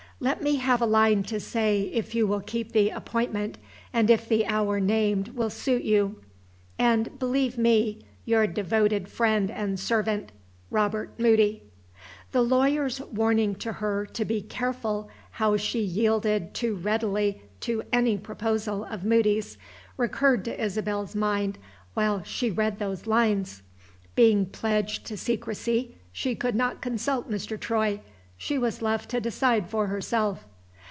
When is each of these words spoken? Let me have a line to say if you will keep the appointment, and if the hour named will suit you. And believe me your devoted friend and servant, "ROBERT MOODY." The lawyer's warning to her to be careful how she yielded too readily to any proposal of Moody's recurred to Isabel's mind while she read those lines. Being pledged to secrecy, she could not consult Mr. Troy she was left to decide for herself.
Let 0.23 0.43
me 0.43 0.57
have 0.57 0.83
a 0.83 0.85
line 0.85 1.23
to 1.23 1.39
say 1.39 1.89
if 1.91 2.13
you 2.13 2.27
will 2.27 2.41
keep 2.41 2.73
the 2.73 2.91
appointment, 2.91 3.57
and 3.91 4.07
if 4.07 4.29
the 4.29 4.45
hour 4.45 4.79
named 4.79 5.29
will 5.29 5.49
suit 5.49 5.81
you. 5.81 6.21
And 6.77 7.17
believe 7.17 7.57
me 7.57 8.05
your 8.23 8.45
devoted 8.45 9.07
friend 9.09 9.49
and 9.49 9.79
servant, 9.79 10.31
"ROBERT 10.69 11.19
MOODY." 11.19 11.63
The 12.33 12.43
lawyer's 12.43 13.01
warning 13.05 13.55
to 13.55 13.73
her 13.73 14.05
to 14.13 14.23
be 14.23 14.43
careful 14.43 15.09
how 15.31 15.57
she 15.57 15.79
yielded 15.81 16.53
too 16.53 16.75
readily 16.75 17.41
to 17.61 17.81
any 17.91 18.15
proposal 18.19 18.85
of 18.85 19.03
Moody's 19.03 19.57
recurred 19.97 20.45
to 20.45 20.63
Isabel's 20.63 21.15
mind 21.15 21.57
while 21.95 22.21
she 22.21 22.51
read 22.51 22.77
those 22.77 23.07
lines. 23.07 23.63
Being 24.13 24.45
pledged 24.45 25.03
to 25.07 25.17
secrecy, 25.17 25.95
she 26.11 26.35
could 26.35 26.53
not 26.53 26.79
consult 26.79 27.27
Mr. 27.27 27.59
Troy 27.59 28.01
she 28.37 28.57
was 28.57 28.81
left 28.81 29.07
to 29.07 29.21
decide 29.21 29.69
for 29.69 29.85
herself. 29.85 30.45